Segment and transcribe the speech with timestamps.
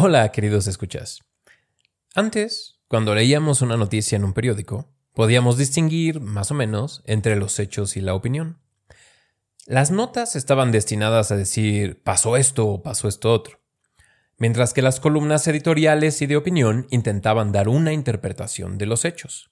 [0.00, 1.24] Hola, queridos escuchas.
[2.14, 7.58] Antes, cuando leíamos una noticia en un periódico, podíamos distinguir, más o menos, entre los
[7.58, 8.60] hechos y la opinión.
[9.66, 13.60] Las notas estaban destinadas a decir pasó esto o pasó esto otro,
[14.36, 19.50] mientras que las columnas editoriales y de opinión intentaban dar una interpretación de los hechos.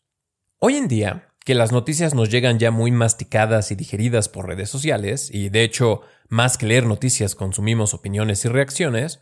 [0.60, 4.70] Hoy en día, que las noticias nos llegan ya muy masticadas y digeridas por redes
[4.70, 9.18] sociales, y de hecho, más que leer noticias consumimos opiniones y reacciones,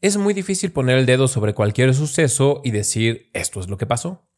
[0.00, 3.86] es muy difícil poner el dedo sobre cualquier suceso y decir esto es lo que
[3.86, 4.28] pasó.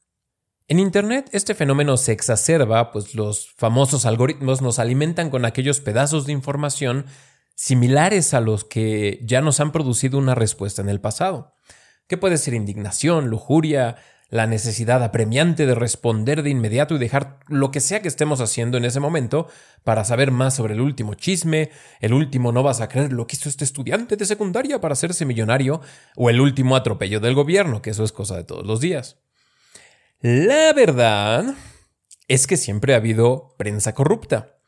[0.69, 6.27] En Internet este fenómeno se exacerba, pues los famosos algoritmos nos alimentan con aquellos pedazos
[6.27, 7.06] de información
[7.56, 11.55] similares a los que ya nos han producido una respuesta en el pasado,
[12.06, 13.97] que puede ser indignación, lujuria,
[14.30, 18.79] la necesidad apremiante de responder de inmediato y dejar lo que sea que estemos haciendo
[18.79, 19.48] en ese momento
[19.84, 21.70] para saber más sobre el último chisme,
[22.01, 25.25] el último no vas a creer lo que hizo este estudiante de secundaria para hacerse
[25.25, 25.80] millonario,
[26.16, 29.19] o el último atropello del gobierno, que eso es cosa de todos los días.
[30.20, 31.55] La verdad
[32.28, 34.59] es que siempre ha habido prensa corrupta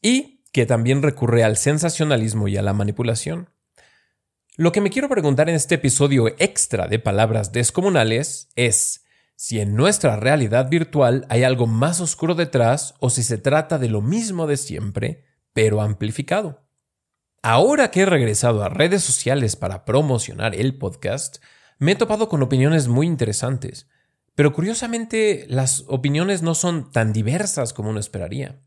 [0.00, 3.50] y que también recurre al sensacionalismo y a la manipulación.
[4.56, 9.01] Lo que me quiero preguntar en este episodio extra de Palabras Descomunales es,
[9.42, 13.88] si en nuestra realidad virtual hay algo más oscuro detrás o si se trata de
[13.88, 16.62] lo mismo de siempre, pero amplificado.
[17.42, 21.38] Ahora que he regresado a redes sociales para promocionar el podcast,
[21.80, 23.88] me he topado con opiniones muy interesantes,
[24.36, 28.60] pero curiosamente las opiniones no son tan diversas como uno esperaría.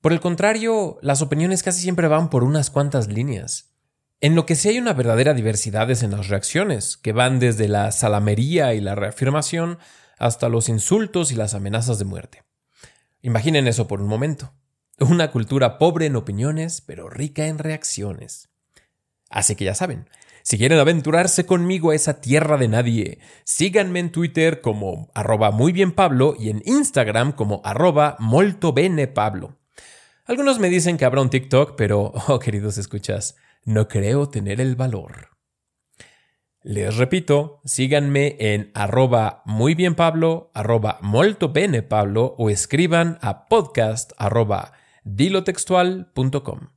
[0.00, 3.75] Por el contrario, las opiniones casi siempre van por unas cuantas líneas.
[4.20, 7.68] En lo que sí hay una verdadera diversidad es en las reacciones, que van desde
[7.68, 9.78] la salamería y la reafirmación
[10.18, 12.44] hasta los insultos y las amenazas de muerte.
[13.20, 14.54] Imaginen eso por un momento.
[14.98, 18.48] Una cultura pobre en opiniones, pero rica en reacciones.
[19.28, 20.08] Así que ya saben,
[20.42, 25.72] si quieren aventurarse conmigo a esa tierra de nadie, síganme en Twitter como arroba muy
[25.72, 29.58] bien Pablo y en Instagram como arroba molto bene Pablo.
[30.24, 34.76] Algunos me dicen que habrá un TikTok, pero, oh queridos escuchas, no creo tener el
[34.76, 35.28] valor.
[36.62, 43.46] Les repito, síganme en arroba muy bien Pablo, arroba molto bene Pablo o escriban a
[43.46, 44.72] podcast arroba
[45.04, 46.70] dilotextual.com.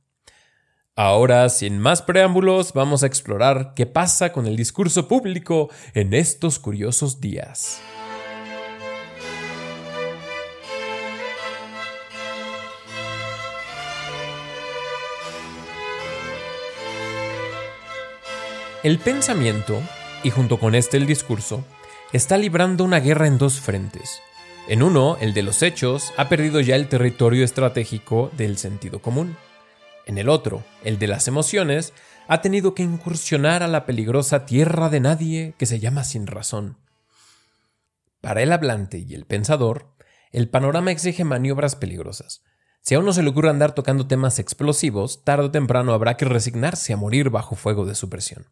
[0.94, 6.58] Ahora, sin más preámbulos, vamos a explorar qué pasa con el discurso público en estos
[6.58, 7.80] curiosos días.
[18.82, 19.78] El pensamiento,
[20.24, 21.66] y junto con este el discurso,
[22.14, 24.22] está librando una guerra en dos frentes.
[24.68, 29.36] En uno, el de los hechos, ha perdido ya el territorio estratégico del sentido común.
[30.06, 31.92] En el otro, el de las emociones,
[32.26, 36.78] ha tenido que incursionar a la peligrosa tierra de nadie que se llama sin razón.
[38.22, 39.94] Para el hablante y el pensador,
[40.32, 42.44] el panorama exige maniobras peligrosas.
[42.80, 46.24] Si a uno se le ocurre andar tocando temas explosivos, tarde o temprano habrá que
[46.24, 48.46] resignarse a morir bajo fuego de supresión.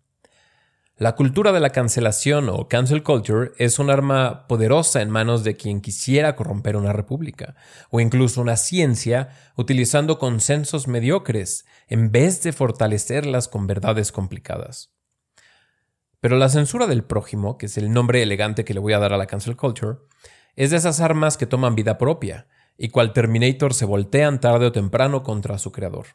[1.00, 5.54] La cultura de la cancelación o cancel culture es un arma poderosa en manos de
[5.56, 7.54] quien quisiera corromper una república,
[7.90, 14.92] o incluso una ciencia utilizando consensos mediocres en vez de fortalecerlas con verdades complicadas.
[16.18, 19.12] Pero la censura del prójimo, que es el nombre elegante que le voy a dar
[19.12, 19.98] a la cancel culture,
[20.56, 24.72] es de esas armas que toman vida propia, y cual Terminator se voltean tarde o
[24.72, 26.06] temprano contra su creador.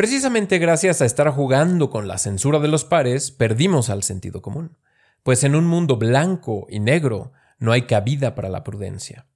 [0.00, 4.78] Precisamente gracias a estar jugando con la censura de los pares, perdimos al sentido común,
[5.22, 9.26] pues en un mundo blanco y negro no hay cabida para la prudencia.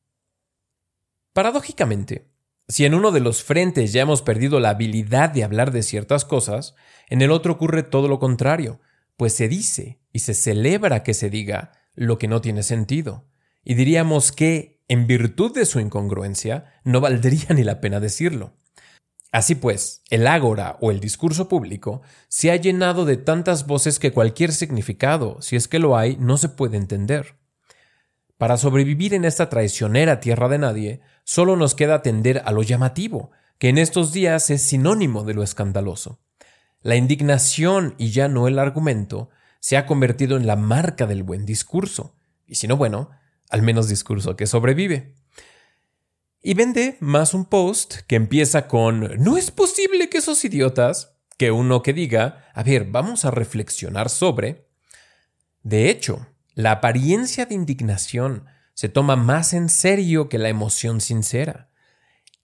[1.35, 2.31] Paradójicamente,
[2.67, 6.25] si en uno de los frentes ya hemos perdido la habilidad de hablar de ciertas
[6.25, 6.75] cosas,
[7.11, 8.81] en el otro ocurre todo lo contrario,
[9.19, 13.27] pues se dice y se celebra que se diga lo que no tiene sentido,
[13.65, 18.55] y diríamos que, en virtud de su incongruencia, no valdría ni la pena decirlo.
[19.35, 24.13] Así pues, el ágora o el discurso público se ha llenado de tantas voces que
[24.13, 27.35] cualquier significado, si es que lo hay, no se puede entender.
[28.39, 33.33] Para sobrevivir en esta traicionera tierra de nadie, solo nos queda atender a lo llamativo,
[33.59, 36.21] que en estos días es sinónimo de lo escandaloso.
[36.81, 41.45] La indignación y ya no el argumento se ha convertido en la marca del buen
[41.45, 42.15] discurso,
[42.47, 43.11] y si no bueno,
[43.51, 45.17] al menos discurso que sobrevive
[46.47, 51.51] y vende más un post que empieza con No es posible que esos idiotas, que
[51.51, 54.69] uno que diga, a ver, vamos a reflexionar sobre.
[55.63, 58.45] De hecho, la apariencia de indignación
[58.75, 61.71] se toma más en serio que la emoción sincera.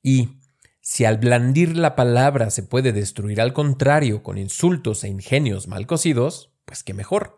[0.03, 0.41] Y
[0.81, 5.87] si al blandir la palabra se puede destruir al contrario con insultos e ingenios mal
[5.87, 7.37] cocidos, pues qué mejor,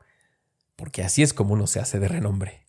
[0.76, 2.62] porque así es como uno se hace de renombre.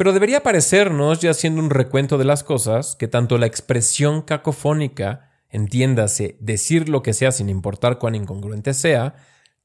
[0.00, 5.28] Pero debería parecernos, ya haciendo un recuento de las cosas, que tanto la expresión cacofónica,
[5.50, 9.16] entiéndase decir lo que sea sin importar cuán incongruente sea,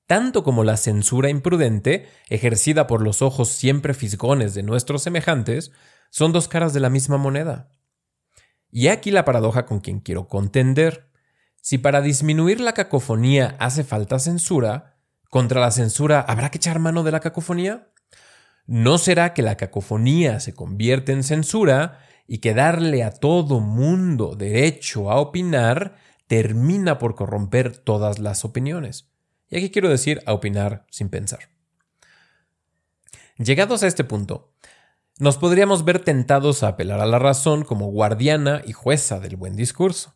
[0.08, 5.72] tanto como la censura imprudente, ejercida por los ojos siempre fisgones de nuestros semejantes,
[6.10, 7.70] son dos caras de la misma moneda.
[8.70, 11.10] Y aquí la paradoja con quien quiero contender.
[11.62, 14.98] Si para disminuir la cacofonía hace falta censura,
[15.30, 17.88] ¿contra la censura habrá que echar mano de la cacofonía?
[18.68, 24.36] ¿No será que la cacofonía se convierte en censura y que darle a todo mundo
[24.36, 25.98] derecho a opinar
[26.28, 29.12] termina por corromper todas las opiniones?
[29.50, 31.50] Y aquí quiero decir a opinar sin pensar.
[33.38, 34.54] Llegados a este punto,
[35.20, 39.56] nos podríamos ver tentados a apelar a la razón como guardiana y jueza del buen
[39.56, 40.16] discurso.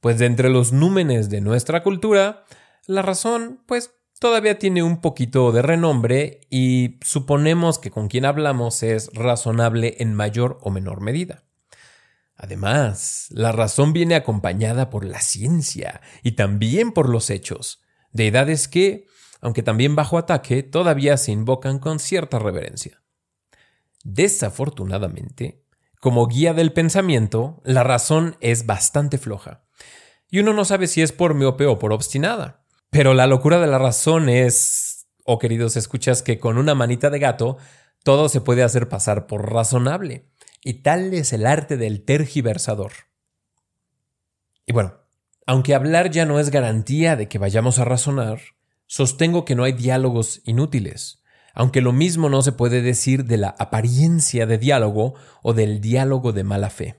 [0.00, 2.44] Pues de entre los númenes de nuestra cultura,
[2.86, 8.82] la razón, pues, todavía tiene un poquito de renombre y suponemos que con quien hablamos
[8.82, 11.44] es razonable en mayor o menor medida.
[12.36, 17.82] Además, la razón viene acompañada por la ciencia y también por los hechos,
[18.12, 19.06] deidades que,
[19.40, 23.02] aunque también bajo ataque, todavía se invocan con cierta reverencia.
[24.04, 25.64] Desafortunadamente,
[26.00, 29.64] como guía del pensamiento, la razón es bastante floja.
[30.30, 32.64] Y uno no sabe si es por miope o por obstinada.
[32.90, 37.18] Pero la locura de la razón es, oh queridos escuchas, que con una manita de
[37.18, 37.58] gato
[38.02, 40.30] todo se puede hacer pasar por razonable.
[40.62, 42.92] Y tal es el arte del tergiversador.
[44.66, 44.94] Y bueno,
[45.46, 48.40] aunque hablar ya no es garantía de que vayamos a razonar,
[48.86, 51.22] sostengo que no hay diálogos inútiles,
[51.54, 56.32] aunque lo mismo no se puede decir de la apariencia de diálogo o del diálogo
[56.32, 56.96] de mala fe.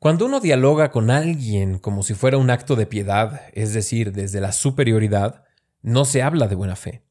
[0.00, 4.40] Cuando uno dialoga con alguien como si fuera un acto de piedad, es decir, desde
[4.40, 5.44] la superioridad,
[5.82, 7.04] no se habla de buena fe.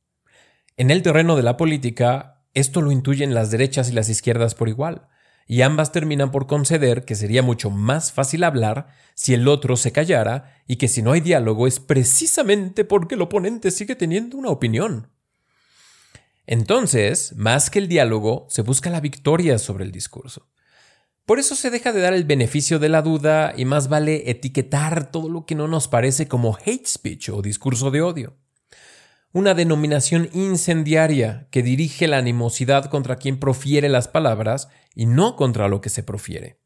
[0.75, 4.69] En el terreno de la política, esto lo intuyen las derechas y las izquierdas por
[4.69, 5.07] igual
[5.45, 9.91] y ambas terminan por conceder que sería mucho más fácil hablar si el otro se
[9.91, 14.49] callara y que si no hay diálogo es precisamente porque el oponente sigue teniendo una
[14.49, 15.11] opinión.
[16.47, 20.49] Entonces, más que el diálogo, se busca la victoria sobre el discurso.
[21.29, 25.11] Por eso se deja de dar el beneficio de la duda y más vale etiquetar
[25.11, 28.35] todo lo que no nos parece como hate speech o discurso de odio
[29.31, 35.67] una denominación incendiaria que dirige la animosidad contra quien profiere las palabras y no contra
[35.67, 36.57] lo que se profiere.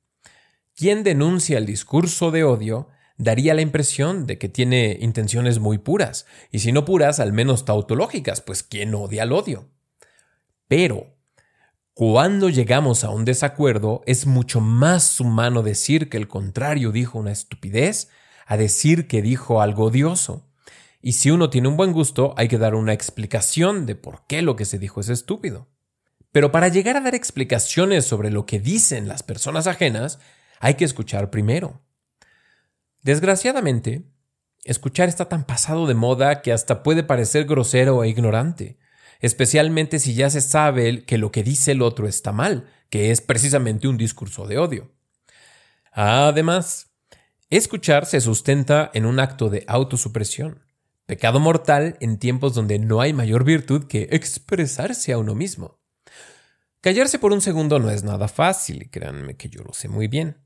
[0.73, 2.87] Quien denuncia el discurso de odio
[3.17, 7.65] daría la impresión de que tiene intenciones muy puras, y si no puras, al menos
[7.65, 9.69] tautológicas, pues ¿quién odia el odio?
[10.69, 11.12] Pero,
[11.95, 17.31] cuando llegamos a un desacuerdo, es mucho más humano decir que el contrario dijo una
[17.31, 18.09] estupidez
[18.47, 20.49] a decir que dijo algo odioso.
[21.01, 24.41] Y si uno tiene un buen gusto, hay que dar una explicación de por qué
[24.41, 25.67] lo que se dijo es estúpido.
[26.31, 30.17] Pero para llegar a dar explicaciones sobre lo que dicen las personas ajenas,
[30.59, 31.83] hay que escuchar primero.
[33.03, 34.09] Desgraciadamente,
[34.63, 38.79] escuchar está tan pasado de moda que hasta puede parecer grosero e ignorante,
[39.23, 43.21] especialmente si ya se sabe que lo que dice el otro está mal, que es
[43.21, 44.91] precisamente un discurso de odio.
[45.93, 46.91] Además,
[47.49, 50.65] escuchar se sustenta en un acto de autosupresión.
[51.05, 55.79] Pecado mortal en tiempos donde no hay mayor virtud que expresarse a uno mismo.
[56.81, 60.43] Callarse por un segundo no es nada fácil, créanme que yo lo sé muy bien.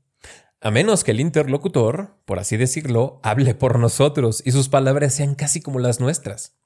[0.60, 5.34] A menos que el interlocutor, por así decirlo, hable por nosotros y sus palabras sean
[5.34, 6.56] casi como las nuestras.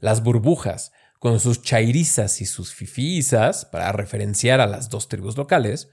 [0.00, 0.92] Las burbujas,
[1.24, 5.88] con sus chairizas y sus fifizas, para referenciar a las dos tribus locales,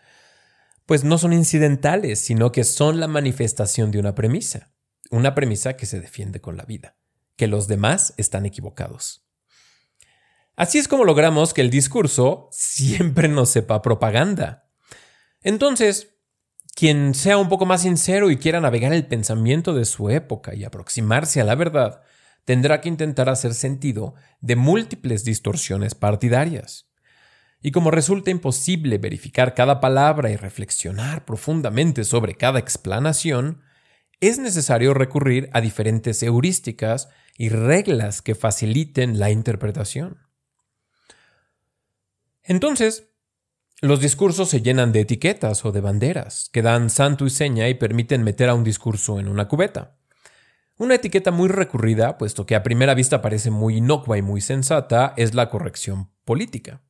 [0.85, 4.73] pues no son incidentales, sino que son la manifestación de una premisa,
[5.09, 6.97] una premisa que se defiende con la vida
[7.37, 9.25] que los demás están equivocados.
[10.57, 14.69] Así es como logramos que el discurso siempre nos sepa propaganda.
[15.43, 16.09] Entonces,
[16.75, 20.65] quien sea un poco más sincero y quiera navegar el pensamiento de su época y
[20.65, 22.01] aproximarse a la verdad,
[22.45, 26.89] tendrá que intentar hacer sentido de múltiples distorsiones partidarias.
[27.61, 33.61] Y como resulta imposible verificar cada palabra y reflexionar profundamente sobre cada explanación,
[34.19, 40.17] es necesario recurrir a diferentes heurísticas y reglas que faciliten la interpretación.
[42.43, 43.09] Entonces,
[43.81, 47.75] los discursos se llenan de etiquetas o de banderas que dan santo y seña y
[47.75, 49.97] permiten meter a un discurso en una cubeta.
[50.81, 55.13] Una etiqueta muy recurrida, puesto que a primera vista parece muy inocua y muy sensata,
[55.15, 56.81] es la corrección política.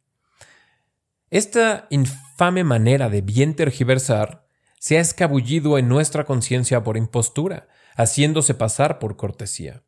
[1.29, 4.47] Esta infame manera de bien tergiversar
[4.79, 7.67] se ha escabullido en nuestra conciencia por impostura,
[7.97, 9.83] haciéndose pasar por cortesía.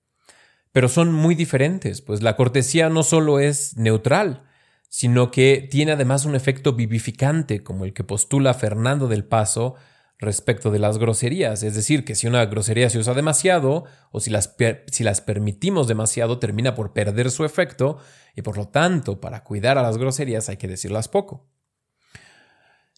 [0.73, 4.43] Pero son muy diferentes, pues la cortesía no solo es neutral,
[4.89, 9.75] sino que tiene además un efecto vivificante, como el que postula Fernando del Paso
[10.23, 14.31] respecto de las groserías, es decir, que si una grosería se usa demasiado o si
[14.31, 14.55] las,
[14.91, 17.99] si las permitimos demasiado termina por perder su efecto
[18.35, 21.47] y por lo tanto para cuidar a las groserías hay que decirlas poco.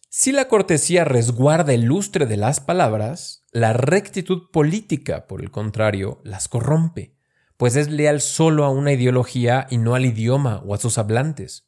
[0.08, 6.22] Si la cortesía resguarda el lustre de las palabras, la rectitud política, por el contrario,
[6.24, 7.16] las corrompe,
[7.58, 11.65] pues es leal solo a una ideología y no al idioma o a sus hablantes.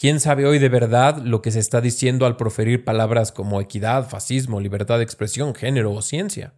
[0.00, 4.08] ¿Quién sabe hoy de verdad lo que se está diciendo al proferir palabras como equidad,
[4.08, 6.54] fascismo, libertad de expresión, género o ciencia?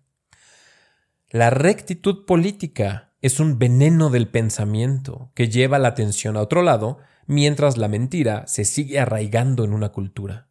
[1.31, 6.99] La rectitud política es un veneno del pensamiento que lleva la atención a otro lado
[7.27, 10.51] mientras la mentira se sigue arraigando en una cultura.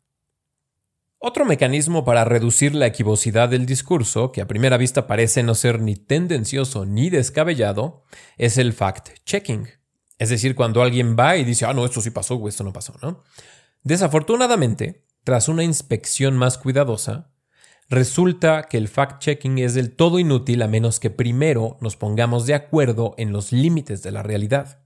[1.19, 5.79] Otro mecanismo para reducir la equivocidad del discurso, que a primera vista parece no ser
[5.79, 8.03] ni tendencioso ni descabellado,
[8.39, 9.78] es el fact-checking.
[10.19, 12.73] Es decir, cuando alguien va y dice, ah, no, esto sí pasó o esto no
[12.73, 13.23] pasó, ¿no?
[13.83, 17.31] Desafortunadamente, tras una inspección más cuidadosa,
[17.89, 22.53] resulta que el fact-checking es del todo inútil a menos que primero nos pongamos de
[22.53, 24.83] acuerdo en los límites de la realidad.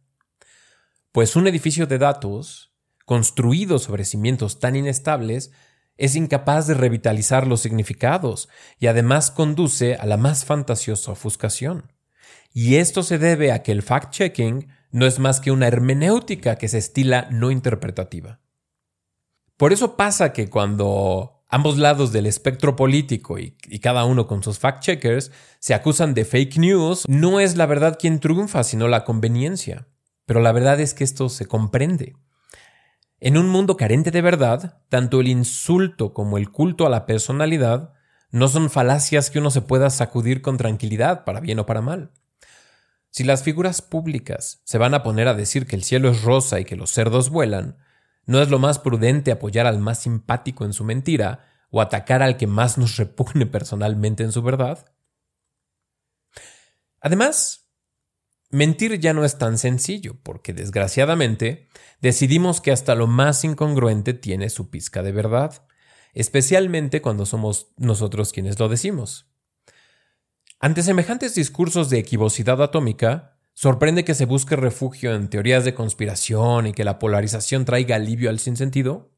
[1.12, 2.76] Pues un edificio de datos,
[3.06, 5.52] construido sobre cimientos tan inestables,
[5.98, 8.50] es incapaz de revitalizar los significados
[8.80, 11.92] y además conduce a la más fantasiosa ofuscación.
[12.54, 16.70] Y esto se debe a que el fact-checking no es más que una hermenéutica que
[16.70, 18.40] se estila no interpretativa.
[19.58, 24.60] Por eso pasa que cuando ambos lados del espectro político y, cada uno con sus
[24.60, 29.88] fact-checkers se acusan de fake news, no es la verdad quien triunfa, sino la conveniencia.
[30.26, 32.16] Pero la verdad es que esto se comprende.
[33.20, 37.94] En un mundo carente de verdad, tanto el insulto como el culto a la personalidad
[38.30, 42.12] no son falacias que uno se pueda sacudir con tranquilidad, para bien o para mal.
[43.14, 46.60] Si las figuras públicas se van a poner a decir que el cielo es rosa
[46.60, 47.78] y que los cerdos vuelan,
[48.26, 52.38] ¿no es lo más prudente apoyar al más simpático en su mentira o atacar al
[52.38, 54.92] que más nos repugne personalmente en su verdad?
[57.02, 57.70] Además,
[58.50, 61.68] mentir ya no es tan sencillo, porque desgraciadamente
[62.02, 65.68] decidimos que hasta lo más incongruente tiene su pizca de verdad,
[66.16, 69.33] especialmente cuando somos nosotros quienes lo decimos.
[70.64, 76.68] Ante semejantes discursos de equivocidad atómica, sorprende que se busque refugio en teorías de conspiración
[76.68, 79.12] y que la polarización traiga alivio al sinsentido.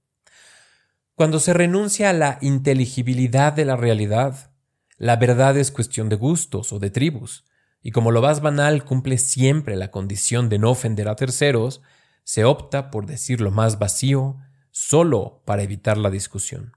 [1.14, 4.54] Cuando se renuncia a la inteligibilidad de la realidad,
[4.98, 7.46] la verdad es cuestión de gustos o de tribus,
[7.80, 11.84] y como lo más banal cumple siempre la condición de no ofender a terceros,
[12.24, 14.38] se opta por decir lo más vacío
[14.72, 16.72] solo para evitar la discusión.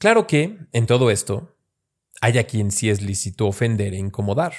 [0.00, 1.54] Claro que, en todo esto,
[2.20, 4.52] hay a quien sí es lícito ofender e incomodar.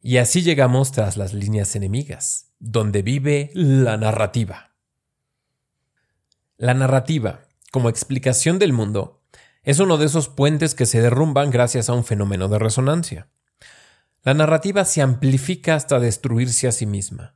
[0.00, 4.74] Y así llegamos tras las líneas enemigas, donde vive la narrativa.
[6.56, 9.22] La narrativa, como explicación del mundo,
[9.62, 13.28] es uno de esos puentes que se derrumban gracias a un fenómeno de resonancia.
[14.22, 17.34] La narrativa se amplifica hasta destruirse a sí misma.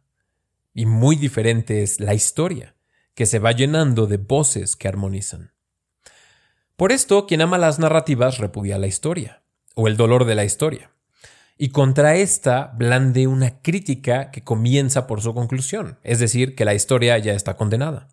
[0.75, 2.77] Y muy diferente es la historia,
[3.15, 5.53] que se va llenando de voces que armonizan.
[6.79, 9.43] Por esto, quien ama las narrativas repudia la historia,
[9.75, 10.93] o el dolor de la historia,
[11.57, 16.75] y contra esta blande una crítica que comienza por su conclusión, es decir, que la
[16.75, 18.07] historia ya está condenada.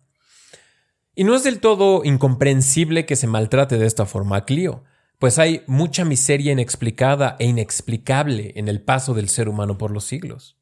[1.14, 4.82] Y no es del todo incomprensible que se maltrate de esta forma a Clio,
[5.20, 10.06] pues hay mucha miseria inexplicada e inexplicable en el paso del ser humano por los
[10.06, 10.56] siglos.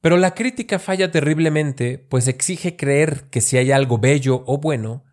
[0.00, 5.04] Pero la crítica falla terriblemente, pues exige creer que si hay algo bello o bueno,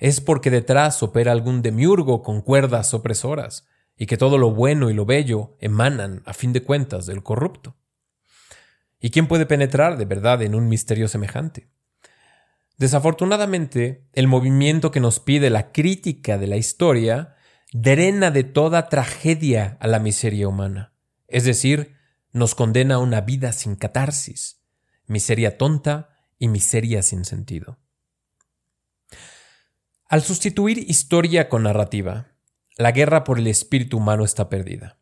[0.00, 3.66] es porque detrás opera algún demiurgo con cuerdas opresoras,
[3.96, 7.76] y que todo lo bueno y lo bello emanan, a fin de cuentas, del corrupto.
[8.98, 11.68] ¿Y quién puede penetrar de verdad en un misterio semejante?
[12.78, 17.36] Desafortunadamente, el movimiento que nos pide la crítica de la historia
[17.74, 20.94] drena de toda tragedia a la miseria humana,
[21.28, 21.94] es decir,
[22.32, 24.62] nos condena a una vida sin catarsis,
[25.06, 27.78] miseria tonta y miseria sin sentido.
[30.10, 32.32] Al sustituir historia con narrativa,
[32.76, 34.98] la guerra por el espíritu humano está perdida.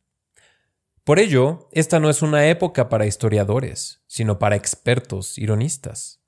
[1.02, 6.20] Por ello, esta no es una época para historiadores, sino para expertos ironistas.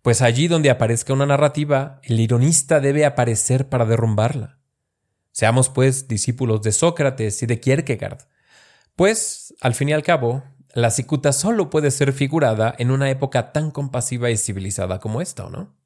[0.00, 4.58] Pues allí donde aparezca una narrativa, el ironista debe aparecer para derrumbarla.
[5.30, 8.26] Seamos, pues, discípulos de Sócrates y de Kierkegaard,
[8.96, 13.52] pues, al fin y al cabo, la cicuta solo puede ser figurada en una época
[13.52, 15.83] tan compasiva y civilizada como esta, ¿o no?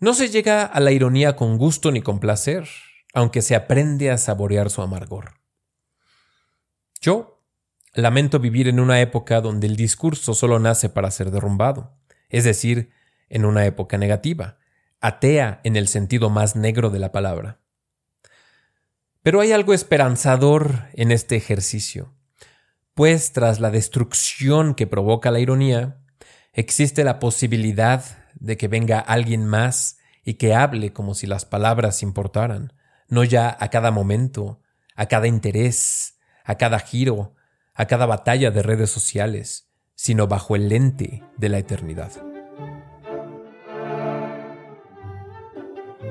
[0.00, 2.66] No se llega a la ironía con gusto ni con placer,
[3.12, 5.34] aunque se aprende a saborear su amargor.
[7.02, 7.44] Yo
[7.92, 11.98] lamento vivir en una época donde el discurso solo nace para ser derrumbado,
[12.30, 12.90] es decir,
[13.28, 14.58] en una época negativa,
[15.02, 17.60] atea en el sentido más negro de la palabra.
[19.22, 22.14] Pero hay algo esperanzador en este ejercicio,
[22.94, 25.98] pues tras la destrucción que provoca la ironía,
[26.54, 32.02] existe la posibilidad de que venga alguien más y que hable como si las palabras
[32.02, 32.72] importaran,
[33.08, 34.60] no ya a cada momento,
[34.96, 37.34] a cada interés, a cada giro,
[37.74, 42.10] a cada batalla de redes sociales, sino bajo el lente de la eternidad.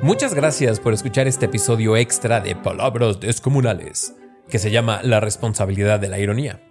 [0.02, 4.16] Muchas gracias por escuchar este episodio extra de Palabras Descomunales,
[4.48, 6.69] que se llama La responsabilidad de la ironía.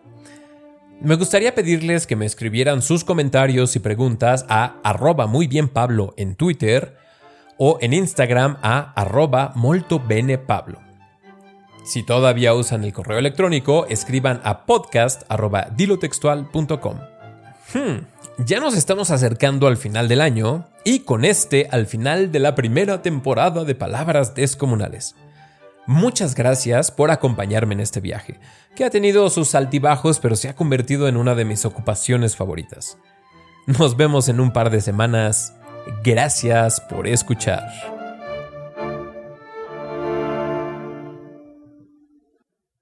[1.00, 6.12] Me gustaría pedirles que me escribieran sus comentarios y preguntas a arroba muy bien Pablo
[6.16, 6.96] en Twitter
[7.56, 10.80] o en Instagram a arroba molto bene Pablo.
[11.84, 15.22] Si todavía usan el correo electrónico, escriban a podcast.
[17.72, 17.98] Hmm,
[18.44, 22.56] ya nos estamos acercando al final del año y con este al final de la
[22.56, 25.14] primera temporada de Palabras Descomunales.
[25.88, 28.38] Muchas gracias por acompañarme en este viaje,
[28.76, 32.98] que ha tenido sus altibajos pero se ha convertido en una de mis ocupaciones favoritas.
[33.66, 35.54] Nos vemos en un par de semanas.
[36.04, 37.97] Gracias por escuchar.